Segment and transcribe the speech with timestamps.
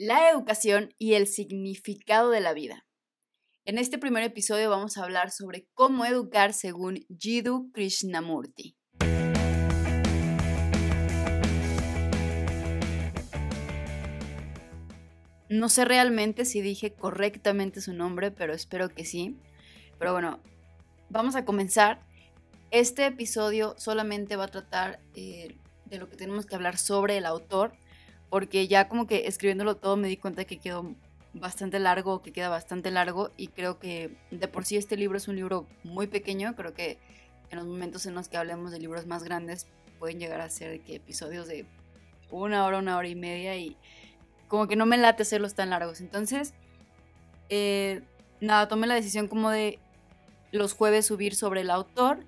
[0.00, 2.86] la educación y el significado de la vida.
[3.66, 8.78] En este primer episodio vamos a hablar sobre cómo educar según Jiddu Krishnamurti.
[15.50, 19.36] No sé realmente si dije correctamente su nombre, pero espero que sí.
[19.98, 20.40] Pero bueno,
[21.10, 22.00] vamos a comenzar.
[22.70, 27.26] Este episodio solamente va a tratar eh, de lo que tenemos que hablar sobre el
[27.26, 27.74] autor
[28.30, 30.94] porque ya como que escribiéndolo todo me di cuenta que quedó
[31.34, 35.28] bastante largo, que queda bastante largo y creo que de por sí este libro es
[35.28, 36.98] un libro muy pequeño, creo que
[37.50, 39.66] en los momentos en los que hablemos de libros más grandes
[39.98, 41.66] pueden llegar a ser que episodios de
[42.30, 43.76] una hora, una hora y media y
[44.48, 46.00] como que no me late hacerlos tan largos.
[46.00, 46.54] Entonces,
[47.48, 48.02] eh,
[48.40, 49.78] nada, tomé la decisión como de
[50.52, 52.24] los jueves subir sobre el autor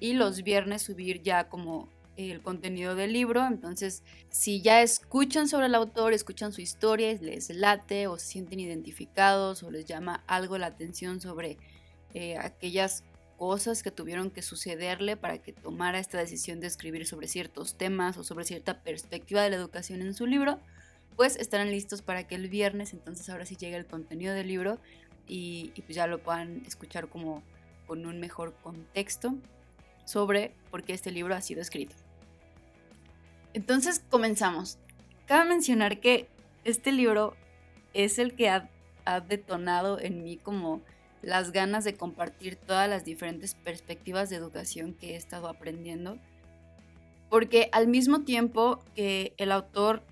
[0.00, 3.46] y los viernes subir ya como el contenido del libro.
[3.46, 8.60] Entonces, si ya escuchan sobre el autor, escuchan su historia, les late o se sienten
[8.60, 11.58] identificados o les llama algo la atención sobre
[12.14, 13.04] eh, aquellas
[13.36, 18.16] cosas que tuvieron que sucederle para que tomara esta decisión de escribir sobre ciertos temas
[18.16, 20.58] o sobre cierta perspectiva de la educación en su libro,
[21.16, 24.78] pues estarán listos para que el viernes entonces ahora sí llegue el contenido del libro
[25.26, 27.42] y, y pues ya lo puedan escuchar como
[27.86, 29.34] con un mejor contexto
[30.06, 32.05] sobre por qué este libro ha sido escrito.
[33.56, 34.76] Entonces comenzamos.
[35.24, 36.28] Cabe mencionar que
[36.64, 37.34] este libro
[37.94, 38.68] es el que ha,
[39.28, 40.82] detonado en mí como
[41.22, 46.18] las ganas de compartir todas las diferentes perspectivas de educación que he estado aprendiendo.
[47.30, 50.02] Porque al mismo tiempo que el autor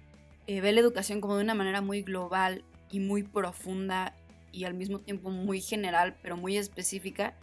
[0.47, 4.15] eh, ve la educación como de una manera muy global y muy profunda
[4.53, 7.37] y al mismo tiempo muy general, pero muy específica,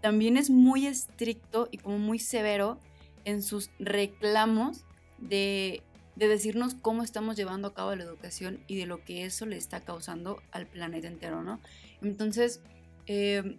[0.00, 2.80] también es muy estricto y como muy severo
[3.24, 4.84] en sus reclamos
[5.18, 5.82] de,
[6.16, 9.80] decirnos cómo estamos llevando a cabo la educación y de lo que eso le está
[9.80, 11.60] causando al planeta entero, ¿no?
[12.02, 12.60] Entonces,
[13.06, 13.56] eh,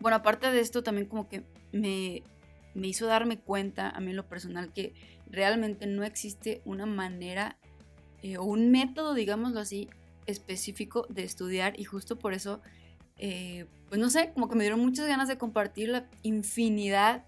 [0.00, 2.22] bueno, aparte de esto, también como que me,
[2.74, 4.92] me hizo darme cuenta a mí en lo personal que
[5.30, 7.56] realmente no existe una manera
[8.22, 9.88] eh, o un método, digámoslo así,
[10.26, 12.60] específico de estudiar y justo por eso,
[13.18, 17.24] eh, pues no sé, como que me dieron muchas ganas de compartir la infinidad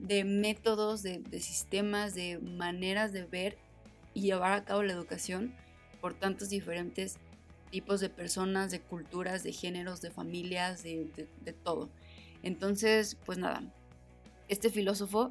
[0.00, 3.58] de métodos, de, sistemas, de maneras de ver
[4.14, 5.54] y llevar a cabo la educación
[6.00, 7.18] por tantos diferentes
[7.70, 11.08] tipos de personas, de culturas, de géneros, de familias, de,
[11.44, 11.90] de, todo.
[12.42, 13.62] Entonces, pues nada,
[14.48, 15.30] este filósofo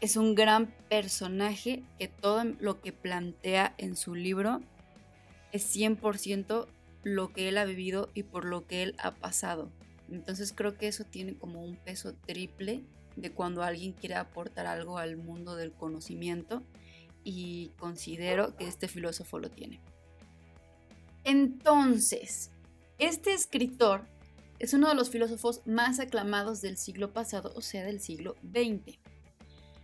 [0.00, 4.60] es un gran personaje que todo lo que plantea en su libro
[5.52, 6.66] es 100%
[7.02, 9.70] lo que él ha vivido y por lo que él ha pasado.
[10.10, 12.82] Entonces creo que eso tiene como un peso triple
[13.16, 16.62] de cuando alguien quiere aportar algo al mundo del conocimiento
[17.24, 19.80] y considero que este filósofo lo tiene.
[21.24, 22.50] Entonces,
[22.98, 24.06] este escritor
[24.58, 28.98] es uno de los filósofos más aclamados del siglo pasado, o sea, del siglo XX.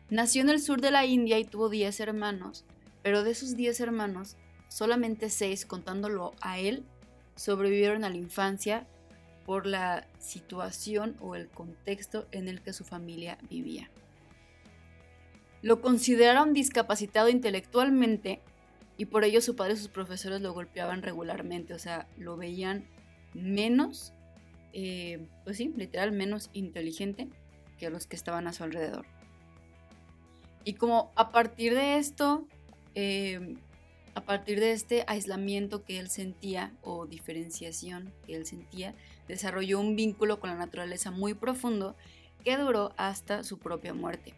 [0.09, 2.64] Nació en el sur de la India y tuvo 10 hermanos,
[3.03, 4.37] pero de esos 10 hermanos,
[4.69, 6.84] solamente 6, contándolo a él,
[7.34, 8.87] sobrevivieron a la infancia
[9.47, 13.91] por la situación o el contexto en el que su familia vivía.
[15.62, 18.41] Lo consideraron discapacitado intelectualmente
[18.97, 22.84] y por ello su padre y sus profesores lo golpeaban regularmente, o sea, lo veían
[23.34, 24.12] menos,
[24.72, 27.28] eh, pues sí, literal, menos inteligente
[27.78, 29.06] que los que estaban a su alrededor.
[30.64, 32.47] Y como a partir de esto,
[32.94, 33.56] eh,
[34.14, 38.94] a partir de este aislamiento que él sentía o diferenciación que él sentía,
[39.28, 41.96] desarrolló un vínculo con la naturaleza muy profundo
[42.44, 44.34] que duró hasta su propia muerte.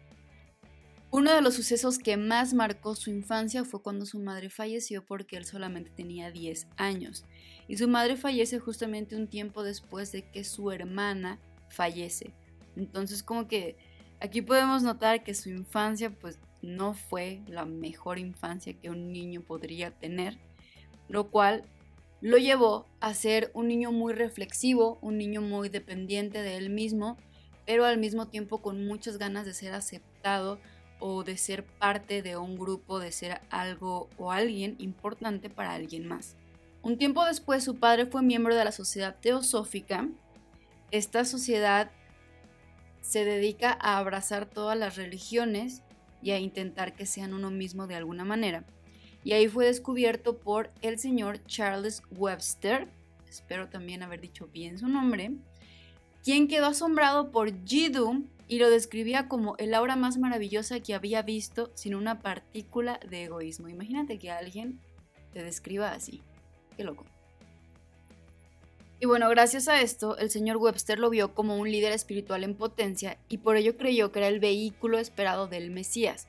[1.11, 5.37] Uno de los sucesos que más marcó su infancia fue cuando su madre falleció porque
[5.37, 7.23] él solamente tenía 10 años.
[7.67, 12.33] Y su madre fallece justamente un tiempo después de que su hermana fallece.
[12.75, 13.77] Entonces como que
[14.19, 19.41] aquí podemos notar que su infancia pues no fue la mejor infancia que un niño
[19.41, 20.37] podría tener,
[21.07, 21.63] lo cual
[22.21, 27.17] lo llevó a ser un niño muy reflexivo, un niño muy dependiente de él mismo,
[27.65, 30.59] pero al mismo tiempo con muchas ganas de ser aceptado
[30.99, 36.07] o de ser parte de un grupo, de ser algo o alguien importante para alguien
[36.07, 36.35] más.
[36.81, 40.07] Un tiempo después su padre fue miembro de la Sociedad Teosófica.
[40.91, 41.91] Esta sociedad
[43.01, 45.83] se dedica a abrazar todas las religiones
[46.25, 48.65] y a intentar que sean uno mismo de alguna manera.
[49.23, 52.87] Y ahí fue descubierto por el señor Charles Webster,
[53.29, 55.33] espero también haber dicho bien su nombre,
[56.23, 61.21] quien quedó asombrado por Jiddu y lo describía como el aura más maravillosa que había
[61.21, 63.69] visto sin una partícula de egoísmo.
[63.69, 64.79] Imagínate que alguien
[65.31, 66.23] te describa así.
[66.75, 67.05] Qué loco.
[69.05, 72.55] Y bueno, gracias a esto, el señor Webster lo vio como un líder espiritual en
[72.55, 76.27] potencia y por ello creyó que era el vehículo esperado del Mesías.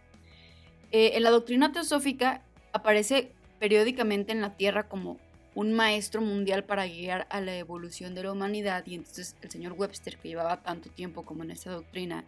[0.90, 2.42] Eh, en la doctrina teosófica
[2.74, 5.18] aparece periódicamente en la Tierra como
[5.54, 9.72] un maestro mundial para guiar a la evolución de la humanidad y entonces el señor
[9.72, 12.26] Webster, que llevaba tanto tiempo como en esta doctrina,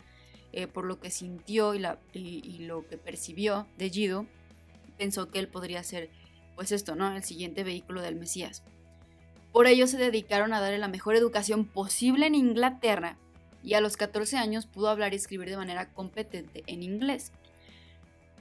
[0.55, 1.81] eh, por lo que sintió y,
[2.61, 4.25] lo que percibió de Gido,
[4.97, 6.09] pensó que él podría ser,
[6.57, 7.15] pues esto, ¿no?
[7.15, 8.63] El siguiente vehículo del Mesías.
[9.53, 13.17] Por ello se dedicaron a darle la mejor educación posible en Inglaterra
[13.63, 17.33] y a los 14 años pudo hablar y escribir de manera competente en inglés.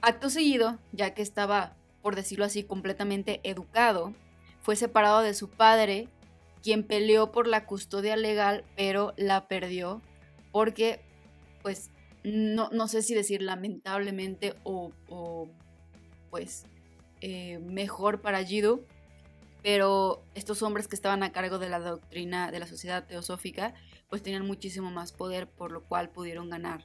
[0.00, 4.14] Acto seguido, ya que estaba, por decirlo así, completamente educado,
[4.60, 6.08] fue separado de su padre,
[6.62, 10.02] quien peleó por la custodia legal, pero la perdió
[10.52, 11.00] porque,
[11.62, 11.90] pues,
[12.22, 14.92] no, no sé si decir lamentablemente o,
[16.30, 16.64] pues,
[17.20, 18.84] eh, mejor para Jidu,
[19.62, 23.74] pero estos hombres que estaban a cargo de la doctrina de la sociedad teosófica,
[24.08, 26.84] pues tenían muchísimo más poder, por lo cual pudieron ganar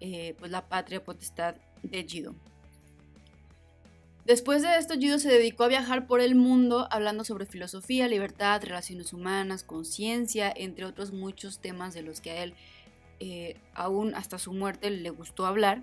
[0.00, 2.34] eh, pues la patria potestad de Jido.
[4.24, 8.62] Después de esto, Jido se dedicó a viajar por el mundo hablando sobre filosofía, libertad,
[8.62, 12.54] relaciones humanas, conciencia, entre otros muchos temas de los que a él,
[13.18, 15.82] eh, aún hasta su muerte, le gustó hablar.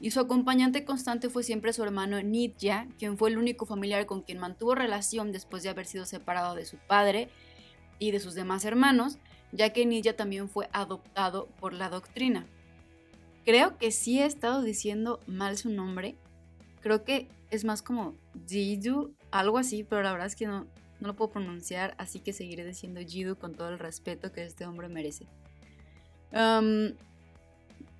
[0.00, 4.22] Y su acompañante constante fue siempre su hermano Nidja, quien fue el único familiar con
[4.22, 7.28] quien mantuvo relación después de haber sido separado de su padre
[7.98, 9.18] y de sus demás hermanos,
[9.52, 12.46] ya que Nidja también fue adoptado por la doctrina.
[13.44, 16.16] Creo que sí he estado diciendo mal su nombre.
[16.80, 18.14] Creo que es más como
[18.46, 20.66] Jidu, algo así, pero la verdad es que no,
[21.00, 24.66] no lo puedo pronunciar, así que seguiré diciendo Jidu con todo el respeto que este
[24.66, 25.26] hombre merece.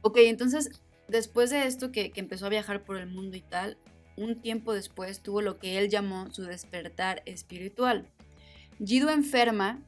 [0.03, 3.77] ok, entonces, después de esto que, empezó a viajar por el mundo y tal,
[4.17, 8.07] un tiempo después tuvo lo que él llamó su despertar espiritual.
[8.85, 9.81] Jidu enferma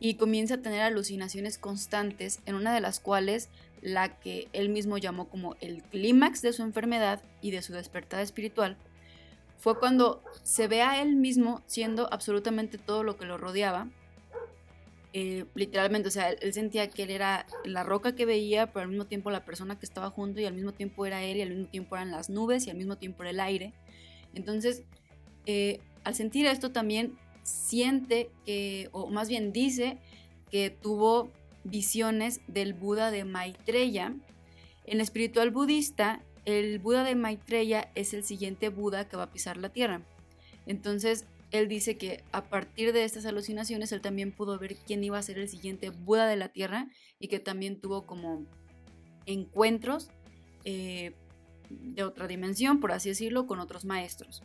[0.00, 3.48] y comienza a tener alucinaciones constantes, en una de las cuales
[3.80, 8.20] la que él mismo llamó como el clímax de su enfermedad y de su despertar
[8.20, 8.76] espiritual,
[9.58, 13.88] fue cuando se ve a él mismo siendo absolutamente todo lo que lo rodeaba.
[15.16, 18.88] Eh, literalmente, o sea, él, sentía que él era la roca que veía, pero al
[18.88, 21.50] mismo tiempo la persona que estaba junto y al mismo tiempo era él y al
[21.50, 23.72] mismo tiempo eran las nubes y al mismo tiempo el aire.
[24.34, 24.82] Entonces,
[25.46, 29.98] eh, al sentir esto también siente que, o más bien dice,
[30.50, 31.30] que tuvo
[31.62, 34.16] visiones del Buda de Maitreya.
[34.84, 39.58] En espiritual budista, el Buda de Maitreya es el siguiente Buda que va a pisar
[39.58, 40.02] la tierra.
[40.66, 45.18] Entonces, él dice que a partir de estas alucinaciones, él también pudo ver quién iba
[45.18, 46.88] a ser el siguiente Buda de la tierra
[47.18, 48.46] y que también tuvo como
[49.26, 50.10] encuentros
[50.64, 51.14] eh,
[51.70, 54.42] de otra dimensión, por así decirlo, con otros maestros.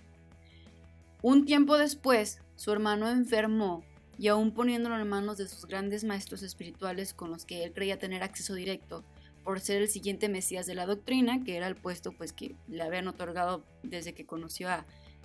[1.22, 3.84] Un tiempo después, su hermano enfermó
[4.18, 8.00] y aún poniéndolo en manos de sus grandes maestros espirituales con los que él creía
[8.00, 9.04] tener acceso directo,
[9.44, 12.84] por ser el siguiente Mesías de la doctrina, que era el puesto pues que le
[12.84, 14.70] habían otorgado desde que conoció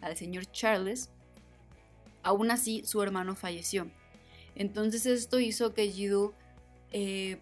[0.00, 1.10] al señor Charles.
[2.24, 3.88] Aún así, su hermano falleció.
[4.56, 6.32] Entonces esto hizo que Jiddu
[6.90, 7.38] eh,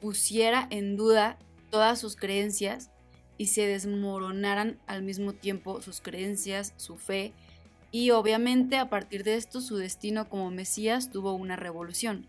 [0.00, 1.38] pusiera en duda
[1.70, 2.90] todas sus creencias
[3.38, 7.34] y se desmoronaran al mismo tiempo sus creencias, su fe,
[7.90, 12.28] y obviamente a partir de esto su destino como Mesías tuvo una revolución.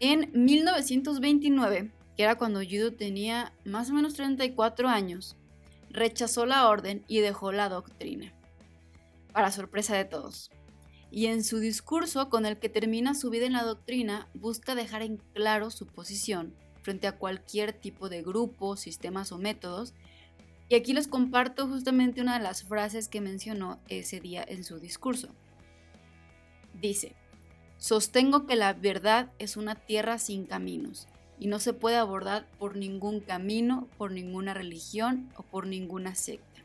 [0.00, 5.36] En 1929, que era cuando Judo tenía más o menos 34 años,
[5.90, 8.32] rechazó la orden y dejó la doctrina,
[9.34, 10.50] para sorpresa de todos.
[11.10, 15.02] Y en su discurso, con el que termina su vida en la doctrina, busca dejar
[15.02, 19.92] en claro su posición frente a cualquier tipo de grupo, sistemas o métodos.
[20.68, 24.78] Y aquí les comparto justamente una de las frases que mencionó ese día en su
[24.78, 25.28] discurso.
[26.80, 27.16] Dice,
[27.76, 31.08] sostengo que la verdad es una tierra sin caminos
[31.40, 36.62] y no se puede abordar por ningún camino, por ninguna religión o por ninguna secta.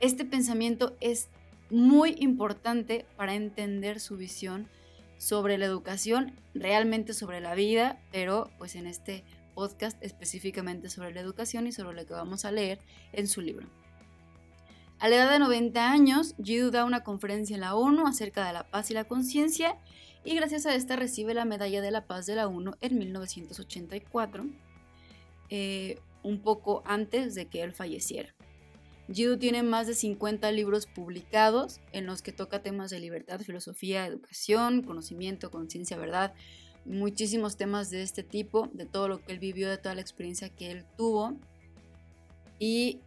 [0.00, 1.28] Este pensamiento es
[1.74, 4.68] muy importante para entender su visión
[5.18, 11.20] sobre la educación, realmente sobre la vida, pero pues en este podcast específicamente sobre la
[11.20, 12.78] educación y sobre lo que vamos a leer
[13.12, 13.68] en su libro.
[15.00, 18.52] A la edad de 90 años, Jidu da una conferencia en la ONU acerca de
[18.52, 19.76] la paz y la conciencia
[20.24, 24.46] y gracias a esta recibe la Medalla de la Paz de la ONU en 1984,
[25.50, 28.32] eh, un poco antes de que él falleciera.
[29.12, 34.06] Jidu tiene más de 50 libros publicados en los que toca temas de libertad, filosofía,
[34.06, 36.32] educación, conocimiento, conciencia, verdad,
[36.84, 40.48] muchísimos temas de este tipo, de todo lo que él vivió, de toda la experiencia
[40.48, 41.36] que él tuvo.
[42.58, 43.00] Y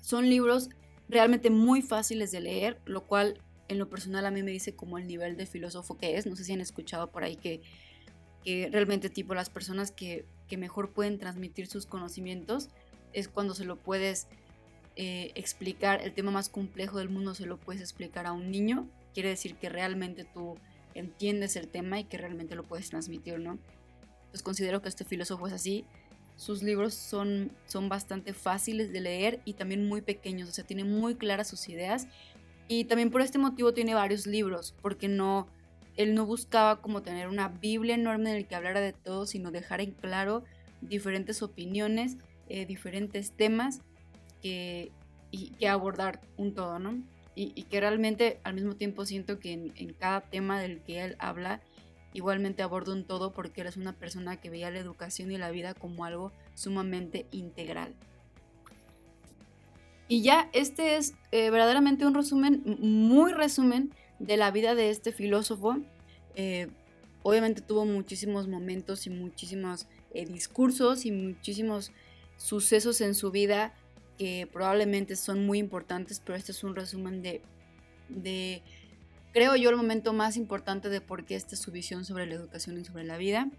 [0.00, 0.70] son libros
[1.08, 4.98] realmente muy fáciles de leer, lo cual en lo personal a mí me dice como
[4.98, 6.26] el nivel de filósofo que es.
[6.26, 7.62] No sé si han escuchado por ahí que,
[8.44, 12.68] que realmente tipo las personas que, que, mejor pueden transmitir sus conocimientos
[13.12, 14.26] es cuando se lo puedes
[14.96, 18.88] eh, explicar, el tema más complejo del mundo se lo puedes explicar a un niño.
[19.12, 20.56] Quiere decir que realmente tú
[20.94, 23.58] entiendes el tema y que realmente lo puedes transmitir, ¿no?
[24.30, 25.84] Pues considero que este filósofo es así.
[26.36, 30.84] Sus libros son, son bastante fáciles de leer y también muy pequeños, o sea, tiene
[30.84, 32.06] muy claras sus ideas.
[32.68, 35.48] Y también por este motivo tiene varios libros, porque no,
[35.96, 39.50] él no buscaba como tener una Biblia enorme en el que hablara de todo, sino
[39.50, 40.44] dejar en claro
[40.80, 42.16] diferentes opiniones,
[42.48, 43.82] eh, diferentes temas
[44.44, 44.92] que,
[45.66, 47.02] abordar un todo, ¿no?
[47.36, 51.60] y, que realmente al mismo tiempo siento que en, cada tema del que él habla,
[52.12, 55.50] igualmente aborda un todo porque él es una persona que veía la educación y la
[55.50, 57.94] vida como algo sumamente integral.
[60.06, 65.12] Y ya este es eh, verdaderamente un resumen, muy resumen de la vida de este
[65.12, 65.78] filósofo.
[66.36, 66.68] Eh,
[67.22, 71.90] obviamente tuvo muchísimos momentos y muchísimos eh, discursos y muchísimos
[72.36, 73.74] sucesos en su vida
[74.18, 77.42] que probablemente son muy importantes, pero este es un resumen de,
[78.08, 78.62] de,
[79.32, 82.34] creo yo, el momento más importante de por qué esta es su visión sobre la
[82.34, 83.50] educación y sobre la vida,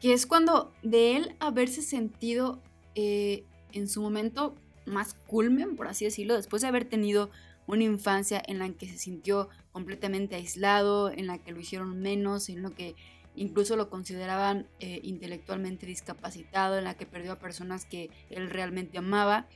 [0.00, 2.60] que es cuando de él haberse sentido
[2.94, 4.54] eh, en su momento
[4.86, 7.30] más culmen, por así decirlo, después de haber tenido
[7.66, 12.48] una infancia en la que se sintió completamente aislado, en la que lo hicieron menos,
[12.48, 12.96] en lo que
[13.34, 18.98] incluso lo consideraban eh, intelectualmente discapacitado, en la que perdió a personas que él realmente
[18.98, 19.48] amaba.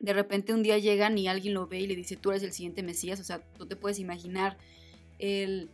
[0.00, 2.52] De repente un día llegan y alguien lo ve y le dice, tú eres el
[2.52, 4.56] siguiente Mesías, o sea, tú te puedes imaginar
[5.18, 5.70] el,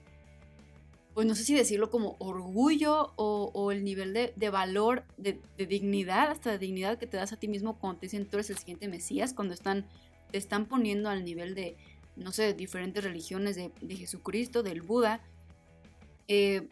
[1.18, 6.52] pues no sé si decirlo como orgullo o, el nivel de, valor, de, dignidad, hasta
[6.52, 8.86] de dignidad que te das a ti mismo cuando te dicen tú eres el siguiente
[8.86, 9.84] Mesías, cuando están,
[10.30, 11.76] te están poniendo al nivel de,
[12.14, 15.20] no sé, diferentes religiones, de, Jesucristo, del Buda.
[16.28, 16.68] Eh,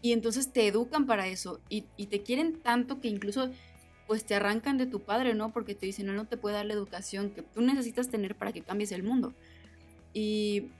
[0.00, 3.50] y entonces te educan para eso y, te quieren tanto que incluso
[4.06, 5.52] pues te arrancan de tu padre, ¿no?
[5.52, 8.52] Porque te dicen, no, no te puede dar la educación que tú necesitas tener para
[8.52, 9.34] que cambies el mundo.
[10.14, 10.70] Y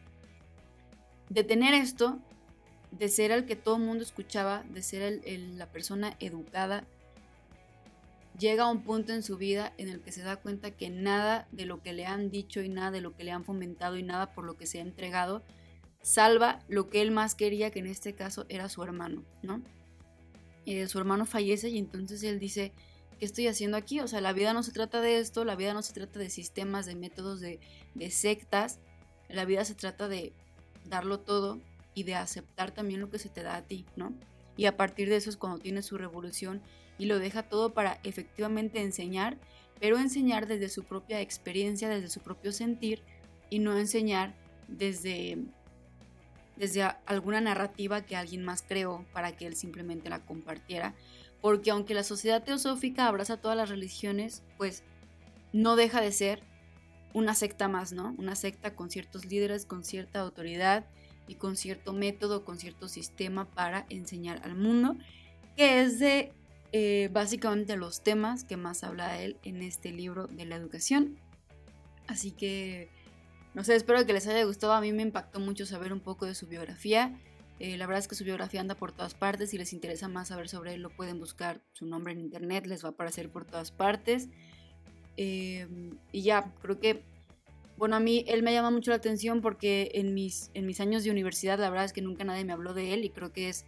[1.29, 2.19] de tener esto,
[2.91, 6.85] de ser el que todo el mundo escuchaba, de ser la persona educada,
[8.39, 11.49] llega a un punto en su vida en el que se da cuenta que nada
[11.53, 14.03] de lo que le han dicho y nada de lo que le han fomentado y
[14.03, 15.43] nada por lo que se ha entregado
[16.03, 19.63] salva lo que él más quería, que en este caso era su hermano, ¿no?
[20.67, 22.73] Eh, su hermano fallece y entonces él dice,
[23.19, 24.01] ¿qué estoy haciendo aquí?
[24.01, 26.31] O sea, la vida no se trata de esto, la vida no se trata de
[26.31, 27.61] sistemas, de métodos, de,
[27.95, 28.79] de sectas,
[29.29, 30.33] la vida se trata de
[30.85, 31.61] darlo todo
[31.95, 34.13] y de aceptar también lo que se te da a ti, ¿no?
[34.57, 36.63] Y a partir de eso es cuando tiene su revolución
[36.99, 39.39] y lo deja todo para efectivamente enseñar,
[39.81, 43.03] pero enseñar desde su propia experiencia, desde su propio sentir
[43.51, 44.35] y no enseñar
[44.67, 45.39] desde
[46.59, 50.95] desde alguna narrativa que alguien más creó para que él simplemente la compartiera.
[51.41, 54.83] Porque aunque la sociedad teosófica abraza todas las religiones, pues
[55.53, 56.43] no deja de ser
[57.15, 58.15] una secta más, ¿no?
[58.19, 60.85] Una secta con ciertos líderes, con cierta autoridad
[61.27, 64.97] y con cierto método, con cierto sistema para enseñar al mundo,
[65.57, 66.33] que es de
[66.73, 71.19] eh, básicamente los temas que más habla él en este libro de la educación.
[72.09, 72.91] Así que
[73.59, 74.73] no sé, espero que les haya gustado.
[74.73, 77.19] A mí me impactó mucho saber un poco de su biografía.
[77.59, 79.51] Eh, la verdad es que su biografía anda por todas partes.
[79.51, 82.85] Si les interesa más saber sobre él, lo pueden buscar su nombre en internet, les
[82.85, 84.29] va a aparecer por todas partes.
[85.17, 87.03] Em, y ya, creo que,
[87.77, 91.03] bueno, a mí él me llama mucho la atención porque en mis, en mis años
[91.03, 93.49] de universidad, la verdad es que nunca nadie me habló de él y creo que
[93.49, 93.67] es,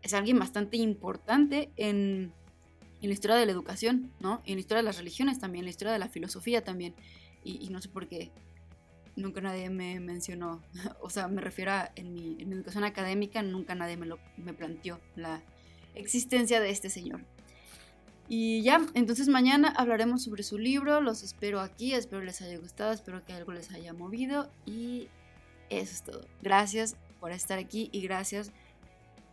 [0.00, 2.32] es alguien bastante importante en,
[3.02, 4.40] en la historia de la educación, ¿no?
[4.46, 6.94] En la historia de las religiones también, en la historia de la filosofía también.
[7.44, 8.32] Y, y no sé por qué
[9.16, 10.62] nunca nadie me mencionó,
[11.00, 15.00] o sea, me refiero a en mi, educación académica, nunca nadie me, lo, me planteó
[15.16, 15.42] la
[15.94, 17.20] existencia de este señor.
[18.28, 22.92] Y ya, entonces mañana hablaremos sobre su libro, los espero aquí, espero les haya gustado,
[22.92, 25.08] espero que algo les haya movido y
[25.68, 26.26] eso es todo.
[26.42, 28.50] Gracias por estar aquí y gracias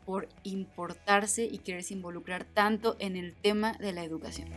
[0.06, 4.50] por importarse y quererse involucrar tanto en el tema de la educación.